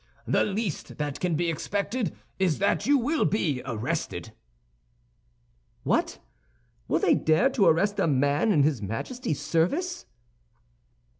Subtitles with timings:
[0.25, 4.31] The least that can be expected is that you will be arrested."
[5.83, 6.17] "What!
[6.87, 10.07] Will they dare to arrest a man in his Majesty's service?"